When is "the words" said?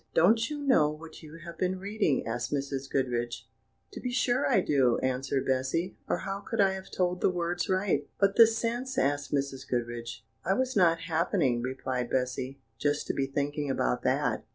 7.21-7.69